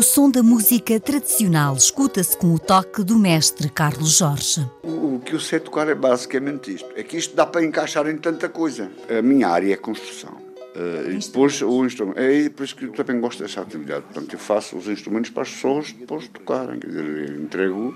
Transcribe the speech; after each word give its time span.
O 0.00 0.02
som 0.02 0.30
da 0.30 0.42
música 0.42 0.98
tradicional 0.98 1.76
escuta-se 1.76 2.34
com 2.34 2.54
o 2.54 2.58
toque 2.58 3.04
do 3.04 3.18
mestre 3.18 3.68
Carlos 3.68 4.16
Jorge. 4.16 4.66
O, 4.82 5.16
o 5.16 5.20
que 5.22 5.34
eu 5.34 5.38
sei 5.38 5.60
tocar 5.60 5.90
é 5.90 5.94
basicamente 5.94 6.74
isto. 6.74 6.88
É 6.96 7.02
que 7.02 7.18
isto 7.18 7.36
dá 7.36 7.44
para 7.44 7.62
encaixar 7.62 8.06
em 8.06 8.16
tanta 8.16 8.48
coisa. 8.48 8.90
A 9.10 9.20
minha 9.20 9.46
área 9.46 9.74
é 9.74 9.76
construção. 9.76 10.32
Uh, 10.74 11.10
e 11.10 11.18
depois 11.18 11.60
o 11.60 11.84
instrumento. 11.84 12.18
É 12.18 12.48
por 12.48 12.64
isso 12.64 12.76
que 12.76 12.86
eu 12.86 12.92
também 12.92 13.20
gosto 13.20 13.42
dessa 13.42 13.60
atividade. 13.60 14.04
Portanto, 14.04 14.32
eu 14.32 14.38
faço 14.38 14.74
os 14.78 14.88
instrumentos 14.88 15.28
para 15.28 15.42
as 15.42 15.50
pessoas 15.50 15.92
depois 15.92 16.26
tocarem. 16.28 16.80
Quer 16.80 16.86
dizer, 16.86 17.04
eu 17.04 17.42
entrego. 17.42 17.94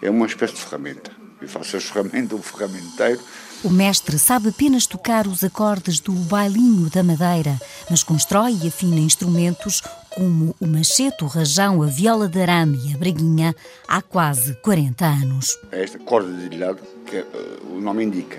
É 0.00 0.08
uma 0.08 0.24
espécie 0.24 0.54
de 0.54 0.60
ferramenta. 0.62 1.10
Eu 1.42 1.48
faço 1.48 1.76
as 1.76 1.84
ferramentas, 1.84 2.40
o 2.40 2.42
ferramenteiro 2.42 3.20
o 3.64 3.70
mestre 3.70 4.18
sabe 4.18 4.50
apenas 4.50 4.86
tocar 4.86 5.26
os 5.26 5.42
acordes 5.42 5.98
do 5.98 6.12
bailinho 6.12 6.90
da 6.90 7.02
madeira, 7.02 7.58
mas 7.88 8.02
constrói 8.02 8.58
e 8.62 8.68
afina 8.68 9.00
instrumentos 9.00 9.82
como 10.14 10.54
o 10.60 10.66
machete, 10.66 11.24
o 11.24 11.26
rajão, 11.26 11.82
a 11.82 11.86
viola 11.86 12.28
de 12.28 12.40
arame 12.40 12.78
e 12.86 12.94
a 12.94 12.96
braguinha 12.96 13.54
há 13.88 14.00
quase 14.00 14.54
40 14.62 15.04
anos. 15.04 15.58
É 15.72 15.82
esta 15.82 15.98
corda 15.98 16.32
de 16.32 16.42
dedilhado 16.44 16.80
que 17.04 17.18
uh, 17.18 17.76
o 17.76 17.80
nome 17.80 18.04
indica. 18.04 18.38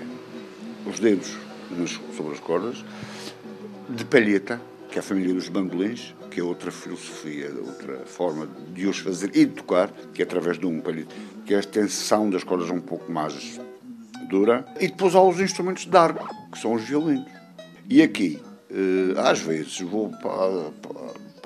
Os 0.86 0.98
dedos 0.98 1.36
nos, 1.70 2.00
sobre 2.16 2.32
as 2.32 2.40
cordas, 2.40 2.84
de 3.90 4.04
palheta, 4.04 4.60
que 4.90 4.98
é 4.98 5.00
a 5.00 5.02
família 5.02 5.34
dos 5.34 5.48
bandolins, 5.48 6.14
que 6.30 6.40
é 6.40 6.42
outra 6.42 6.70
filosofia, 6.70 7.52
outra 7.58 8.06
forma 8.06 8.48
de 8.72 8.86
os 8.86 8.98
fazer 8.98 9.30
e 9.36 9.44
de 9.44 9.52
tocar, 9.52 9.90
que 10.14 10.22
é 10.22 10.24
através 10.24 10.58
de 10.58 10.66
um 10.66 10.80
palhete, 10.80 11.14
que 11.44 11.52
é 11.52 11.58
a 11.58 11.60
extensão 11.60 12.30
das 12.30 12.42
cordas 12.42 12.70
um 12.70 12.80
pouco 12.80 13.10
mais 13.12 13.60
dura. 14.30 14.64
E 14.80 14.88
depois 14.88 15.14
há 15.14 15.20
os 15.20 15.40
instrumentos 15.40 15.84
de 15.84 15.96
arco, 15.96 16.28
que 16.50 16.58
são 16.58 16.72
os 16.72 16.82
violinos. 16.82 17.30
E 17.88 18.02
aqui, 18.02 18.40
eh, 18.70 19.14
às 19.18 19.40
vezes, 19.40 19.80
vou 19.80 20.10
para, 20.10 20.72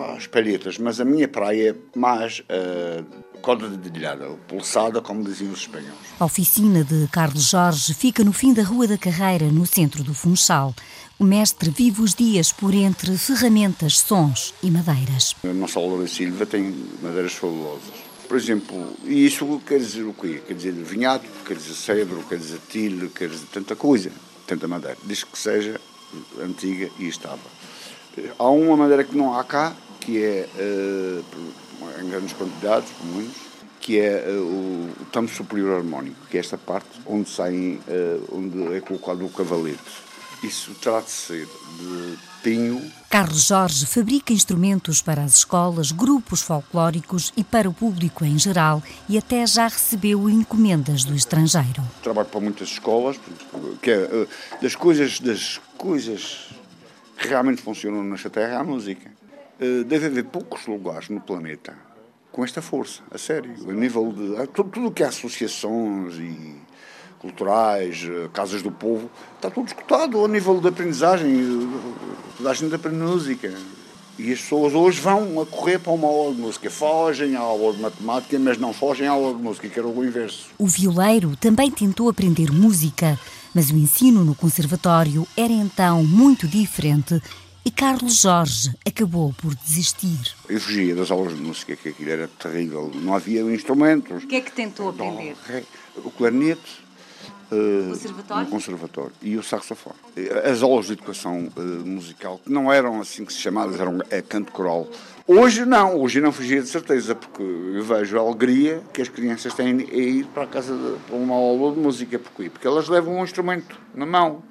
para, 0.00 0.14
as 0.14 0.26
palhetas, 0.26 0.78
mas 0.78 0.98
a 0.98 1.04
minha 1.04 1.28
praia 1.28 1.70
é 1.70 1.98
mais 1.98 2.40
uh, 2.40 3.04
corda 3.42 3.68
de 3.68 3.76
dedilhada, 3.76 4.26
pulsada, 4.48 5.02
como 5.02 5.22
diziam 5.22 5.52
os 5.52 5.60
espanhóis. 5.60 5.94
A 6.18 6.24
oficina 6.24 6.82
de 6.82 7.06
Carlos 7.08 7.50
Jorge 7.50 7.92
fica 7.92 8.24
no 8.24 8.32
fim 8.32 8.54
da 8.54 8.62
Rua 8.62 8.86
da 8.86 8.96
Carreira, 8.96 9.46
no 9.46 9.66
centro 9.66 10.02
do 10.02 10.14
Funchal. 10.14 10.74
O 11.18 11.24
mestre 11.24 11.70
vive 11.70 12.00
os 12.00 12.14
dias 12.14 12.50
por 12.50 12.72
entre 12.72 13.16
ferramentas, 13.18 13.98
sons 13.98 14.54
e 14.62 14.70
madeiras. 14.70 15.34
A 15.44 15.48
nossa 15.48 15.78
Loura 15.78 16.06
Silva 16.06 16.46
tem 16.46 16.74
madeiras 17.02 17.34
fabulosas 17.34 18.10
por 18.26 18.36
exemplo, 18.36 18.94
e 19.02 19.26
isso 19.26 19.60
quer 19.66 19.80
dizer 19.80 20.04
o 20.04 20.14
quê? 20.14 20.40
Quer 20.46 20.54
dizer 20.54 20.70
vinhado, 20.70 21.24
quer 21.44 21.56
dizer 21.56 21.74
cedro, 21.74 22.24
quer 22.28 22.38
dizer 22.38 22.60
tilo, 22.68 23.10
quer 23.10 23.28
dizer 23.28 23.46
tanta 23.52 23.74
coisa, 23.74 24.12
tanta 24.46 24.68
madeira. 24.68 24.96
Diz 25.02 25.24
que 25.24 25.36
seja 25.36 25.80
antiga 26.40 26.88
e 27.00 27.08
estável. 27.08 27.50
Há 28.38 28.48
uma 28.48 28.76
madeira 28.76 29.02
que 29.02 29.16
não 29.16 29.34
há 29.34 29.42
cá, 29.42 29.74
que 30.00 30.22
é 30.22 30.48
uh, 30.56 32.00
em 32.00 32.08
grandes 32.08 32.32
quantidades, 32.32 32.90
comuns, 32.98 33.34
que 33.80 33.98
é 33.98 34.24
uh, 34.28 34.42
o, 34.42 35.04
tampo 35.12 35.30
superior 35.30 35.78
harmónico, 35.78 36.26
que 36.28 36.36
é 36.36 36.40
esta 36.40 36.58
parte 36.58 36.88
onde 37.06 37.28
saem, 37.28 37.80
uh, 37.88 38.36
onde 38.36 38.74
é 38.74 38.80
colocado 38.80 39.24
o 39.24 39.28
cavalete. 39.28 40.10
Isso 40.42 40.72
terá 40.74 41.00
de 41.00 41.10
ser 41.10 41.46
de 41.46 42.18
pinho. 42.42 42.90
Carlos 43.10 43.46
Jorge 43.46 43.84
fabrica 43.84 44.32
instrumentos 44.32 45.02
para 45.02 45.22
as 45.22 45.34
escolas, 45.36 45.92
grupos 45.92 46.40
folclóricos 46.40 47.30
e 47.36 47.44
para 47.44 47.68
o 47.68 47.74
público 47.74 48.24
em 48.24 48.38
geral 48.38 48.82
e 49.06 49.18
até 49.18 49.46
já 49.46 49.68
recebeu 49.68 50.30
encomendas 50.30 51.04
do 51.04 51.14
estrangeiro. 51.14 51.82
Trabalho 52.02 52.28
para 52.28 52.40
muitas 52.40 52.68
escolas, 52.68 53.20
que 53.82 53.90
é 53.90 53.94
eh, 53.94 54.26
das 54.62 54.74
coisas, 54.74 55.20
das 55.20 55.60
coisas 55.76 56.48
que 57.18 57.28
realmente 57.28 57.60
funcionam 57.60 58.02
nesta 58.02 58.30
terra 58.30 58.54
é 58.54 58.56
a 58.56 58.64
música. 58.64 59.10
Eh, 59.60 59.84
deve 59.84 60.06
haver 60.06 60.24
poucos 60.24 60.66
lugares 60.66 61.10
no 61.10 61.20
planeta 61.20 61.74
com 62.32 62.42
esta 62.42 62.62
força, 62.62 63.02
a 63.10 63.18
sério, 63.18 63.52
a 63.68 63.72
nível 63.72 64.10
de 64.10 64.46
tudo 64.48 64.86
o 64.86 64.90
que 64.90 65.02
é 65.02 65.06
associações 65.06 66.14
e 66.14 66.54
culturais, 67.18 68.08
eh, 68.08 68.30
casas 68.32 68.62
do 68.62 68.70
povo, 68.70 69.10
está 69.36 69.50
tudo 69.50 69.66
escutado 69.66 70.24
a 70.24 70.28
nível 70.28 70.58
de 70.58 70.68
aprendizagem, 70.68 71.30
eh, 71.40 72.34
toda 72.38 72.50
a 72.50 72.54
gente 72.54 72.74
aprende 72.74 72.96
música. 72.96 73.52
E 74.18 74.32
as 74.32 74.40
pessoas 74.40 74.74
hoje 74.74 75.00
vão 75.00 75.40
a 75.40 75.46
correr 75.46 75.78
para 75.78 75.92
uma 75.92 76.06
aula 76.06 76.34
de 76.34 76.40
música. 76.40 76.70
Fogem 76.70 77.36
à 77.36 77.40
aula 77.40 77.72
de 77.72 77.80
matemática, 77.80 78.38
mas 78.38 78.58
não 78.58 78.72
fogem 78.72 79.06
à 79.06 79.12
aula 79.12 79.34
de 79.34 79.42
música, 79.42 79.68
que 79.68 79.78
era 79.78 79.88
o 79.88 80.04
inverso. 80.04 80.46
O 80.58 80.66
violeiro 80.66 81.36
também 81.36 81.70
tentou 81.70 82.08
aprender 82.08 82.52
música, 82.52 83.18
mas 83.54 83.70
o 83.70 83.76
ensino 83.76 84.22
no 84.22 84.34
conservatório 84.34 85.26
era 85.36 85.52
então 85.52 86.04
muito 86.04 86.46
diferente 86.46 87.20
e 87.70 87.72
Carlos 87.72 88.22
Jorge 88.22 88.72
acabou 88.84 89.32
por 89.40 89.54
desistir. 89.54 90.34
Eu 90.48 90.60
fugia 90.60 90.92
das 90.92 91.08
aulas 91.08 91.36
de 91.36 91.40
música, 91.40 91.76
que 91.76 91.90
aquilo 91.90 92.10
era 92.10 92.26
terrível. 92.26 92.90
Não 92.92 93.14
havia 93.14 93.42
instrumentos. 93.42 94.24
O 94.24 94.26
que 94.26 94.34
é 94.34 94.40
que 94.40 94.50
tentou 94.50 94.88
aprender? 94.88 95.36
O 95.98 96.10
clarinete, 96.10 96.82
uh, 97.52 97.90
conservatório? 97.90 98.44
no 98.44 98.50
conservatório 98.50 99.12
e 99.22 99.36
o 99.36 99.42
saxofone. 99.44 99.94
As 100.50 100.64
aulas 100.64 100.86
de 100.86 100.94
educação 100.94 101.48
uh, 101.56 101.60
musical, 101.86 102.40
que 102.44 102.50
não 102.50 102.72
eram 102.72 103.00
assim 103.00 103.24
que 103.24 103.32
se 103.32 103.38
chamavam, 103.38 103.80
eram 103.80 103.98
é, 104.10 104.20
canto 104.20 104.50
coral. 104.50 104.88
Hoje 105.24 105.64
não, 105.64 105.96
hoje 106.00 106.20
não 106.20 106.32
fugia 106.32 106.60
de 106.60 106.68
certeza, 106.68 107.14
porque 107.14 107.40
eu 107.40 107.84
vejo 107.84 108.18
a 108.18 108.20
alegria 108.20 108.82
que 108.92 109.00
as 109.00 109.08
crianças 109.08 109.54
têm 109.54 109.78
a 109.78 109.94
ir 109.94 110.26
para 110.34 110.42
a 110.42 110.48
casa 110.48 110.76
de, 110.76 110.98
para 111.06 111.14
uma 111.14 111.36
aula 111.36 111.72
de 111.72 111.78
música, 111.78 112.18
porque, 112.18 112.50
porque 112.50 112.66
elas 112.66 112.88
levam 112.88 113.20
um 113.20 113.22
instrumento 113.22 113.78
na 113.94 114.06
mão. 114.06 114.42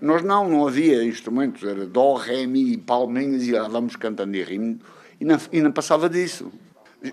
Nós 0.00 0.22
não, 0.22 0.48
não 0.48 0.66
havia 0.66 1.04
instrumentos, 1.04 1.62
era 1.62 1.86
dó, 1.86 2.14
ré, 2.14 2.46
mi, 2.46 2.76
palminhas 2.76 3.42
e 3.46 3.52
lá 3.52 3.68
vamos 3.68 3.96
cantando 3.96 4.36
e 4.36 4.42
rindo, 4.42 4.84
e 5.20 5.24
não, 5.24 5.38
e 5.52 5.60
não 5.60 5.72
passava 5.72 6.08
disso. 6.08 6.50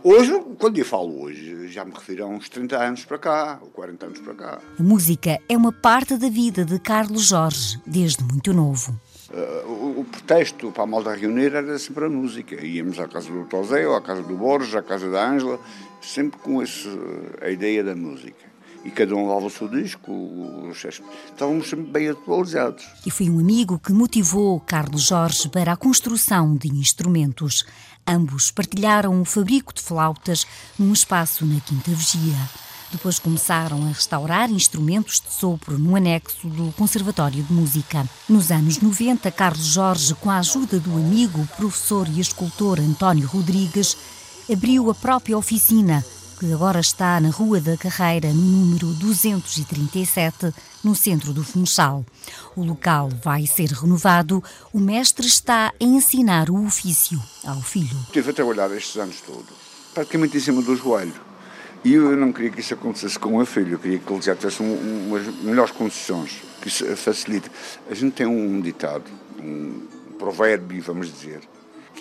Hoje, 0.03 0.31
quando 0.57 0.77
eu 0.77 0.85
falo 0.85 1.21
hoje, 1.21 1.67
já 1.67 1.83
me 1.83 1.91
refiro 1.91 2.23
a 2.23 2.27
uns 2.27 2.47
30 2.47 2.77
anos 2.77 3.05
para 3.05 3.17
cá, 3.17 3.59
ou 3.61 3.67
40 3.69 4.05
anos 4.05 4.19
para 4.19 4.33
cá. 4.33 4.59
A 4.79 4.83
música 4.83 5.37
é 5.49 5.57
uma 5.57 5.73
parte 5.73 6.15
da 6.15 6.29
vida 6.29 6.63
de 6.63 6.79
Carlos 6.79 7.27
Jorge, 7.27 7.77
desde 7.85 8.23
muito 8.23 8.53
novo. 8.53 8.97
Uh, 9.29 9.69
o, 9.69 9.99
o, 9.99 10.05
pretexto 10.05 10.71
para 10.71 10.83
a 10.83 10.87
malta 10.87 11.13
reunir 11.13 11.53
era 11.53 11.77
sempre 11.77 12.05
a 12.05 12.09
música. 12.09 12.55
Íamos 12.65 12.99
à 12.99 13.07
casa 13.07 13.29
do 13.29 13.43
Tosé, 13.45 13.83
à 13.85 14.01
casa 14.01 14.21
do 14.21 14.35
Borges, 14.35 14.73
à 14.75 14.81
casa 14.81 15.09
da 15.09 15.29
Ângela, 15.29 15.59
sempre 16.01 16.39
com 16.39 16.61
esse, 16.61 16.87
a 17.41 17.49
ideia 17.49 17.83
da 17.83 17.95
música 17.95 18.50
e 18.83 18.89
cada 18.89 19.15
um 19.15 19.27
levava 19.27 19.45
o 19.45 19.49
seu 19.49 19.67
disco, 19.67 20.11
os, 20.11 20.83
estávamos 20.83 21.69
sempre 21.69 21.85
bem 21.85 22.09
atualizados. 22.09 22.85
E 23.05 23.11
foi 23.11 23.29
um 23.29 23.39
amigo 23.39 23.79
que 23.79 23.91
motivou 23.91 24.59
Carlos 24.59 25.03
Jorge 25.03 25.49
para 25.49 25.73
a 25.73 25.77
construção 25.77 26.55
de 26.55 26.67
instrumentos. 26.69 27.65
Ambos 28.07 28.49
partilharam 28.49 29.21
o 29.21 29.25
fabrico 29.25 29.73
de 29.73 29.81
flautas 29.81 30.45
num 30.77 30.91
espaço 30.91 31.45
na 31.45 31.59
Quinta 31.59 31.91
Vigia. 31.91 32.49
Depois 32.91 33.19
começaram 33.19 33.83
a 33.83 33.87
restaurar 33.87 34.51
instrumentos 34.51 35.21
de 35.21 35.31
sopro 35.31 35.77
no 35.77 35.95
anexo 35.95 36.49
do 36.49 36.73
Conservatório 36.73 37.41
de 37.41 37.53
Música. 37.53 38.05
Nos 38.27 38.51
anos 38.51 38.79
90, 38.79 39.31
Carlos 39.31 39.65
Jorge, 39.65 40.13
com 40.15 40.29
a 40.29 40.39
ajuda 40.39 40.77
do 40.77 40.91
amigo, 40.97 41.47
professor 41.55 42.05
e 42.09 42.19
escultor 42.19 42.79
António 42.79 43.27
Rodrigues, 43.27 43.95
abriu 44.51 44.89
a 44.89 44.95
própria 44.95 45.37
oficina 45.37 46.03
que 46.41 46.51
agora 46.51 46.79
está 46.79 47.19
na 47.19 47.29
Rua 47.29 47.61
da 47.61 47.77
Carreira, 47.77 48.29
no 48.29 48.41
número 48.41 48.87
237, 48.93 50.51
no 50.83 50.95
centro 50.95 51.33
do 51.33 51.43
Funchal. 51.43 52.03
O 52.55 52.65
local 52.65 53.09
vai 53.23 53.45
ser 53.45 53.69
renovado. 53.69 54.43
O 54.73 54.79
mestre 54.79 55.27
está 55.27 55.67
a 55.67 55.73
ensinar 55.79 56.49
o 56.49 56.65
ofício 56.65 57.21
ao 57.45 57.61
filho. 57.61 57.95
Estive 58.07 58.31
a 58.31 58.33
trabalhar 58.33 58.75
estes 58.75 58.97
anos 58.97 59.21
todos, 59.21 59.53
praticamente 59.93 60.35
em 60.35 60.39
cima 60.39 60.63
do 60.63 60.75
joelho. 60.75 61.13
E 61.85 61.93
eu 61.93 62.17
não 62.17 62.33
queria 62.33 62.49
que 62.49 62.61
isso 62.61 62.73
acontecesse 62.73 63.19
com 63.19 63.29
o 63.29 63.37
meu 63.37 63.45
filho, 63.45 63.73
eu 63.73 63.79
queria 63.79 63.99
que 63.99 64.11
ele 64.11 64.21
já 64.23 64.35
tivesse 64.35 64.63
um, 64.63 65.09
umas 65.09 65.27
melhores 65.43 65.71
condições, 65.71 66.41
que 66.59 66.69
isso 66.69 66.83
facilite. 66.97 67.51
A 67.87 67.93
gente 67.93 68.13
tem 68.13 68.25
um 68.25 68.59
ditado, 68.59 69.05
um 69.39 69.85
provérbio, 70.17 70.81
vamos 70.81 71.13
dizer, 71.13 71.41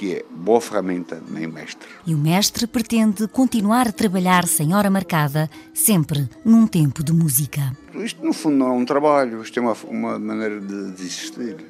que 0.01 0.15
é 0.15 0.25
boa 0.31 0.63
ferramenta 0.63 1.23
nem 1.29 1.47
mestre. 1.47 1.87
E 2.07 2.15
o 2.15 2.19
mestre 2.19 2.67
pretende 2.67 3.29
continuar 3.29 3.87
a 3.87 3.93
trabalhar 3.93 4.47
sem 4.47 4.75
hora 4.75 4.89
marcada, 4.89 5.51
sempre 5.75 6.27
num 6.43 6.67
tempo 6.67 7.05
de 7.05 7.13
música. 7.13 7.77
Isto, 7.95 8.25
no 8.25 8.33
fundo, 8.33 8.57
não 8.57 8.69
é 8.69 8.73
um 8.73 8.85
trabalho, 8.87 9.43
isto 9.43 9.59
é 9.59 9.63
uma, 9.63 9.77
uma 9.87 10.19
maneira 10.19 10.59
de, 10.59 10.93
de 10.93 11.03
existir. 11.03 11.67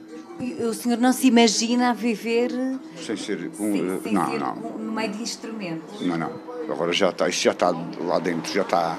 O 0.60 0.72
senhor 0.72 0.98
não 0.98 1.12
se 1.12 1.26
imagina 1.26 1.90
a 1.90 1.92
viver 1.92 2.52
sem 3.04 3.16
ser 3.16 3.50
um, 3.58 3.72
sem, 3.72 4.00
sem 4.00 4.12
não, 4.12 4.30
ser 4.30 4.38
não. 4.38 4.54
no 4.54 4.92
meio 4.92 5.10
de 5.10 5.22
instrumentos? 5.24 6.00
Não, 6.00 6.16
não. 6.16 6.30
Agora 6.70 6.92
já 6.92 7.10
está, 7.10 7.28
isto 7.28 7.42
já 7.42 7.50
está 7.50 7.70
lá 7.70 8.20
dentro, 8.20 8.54
já 8.54 8.62
está 8.62 8.96